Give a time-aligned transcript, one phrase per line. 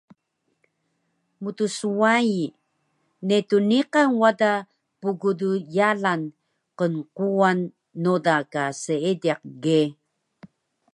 [1.43, 2.29] Mtswai,
[3.27, 4.51] netun niqan wada
[5.01, 6.21] pgdyalan
[6.77, 7.59] qnquwan
[8.03, 9.81] noda ka seediq ge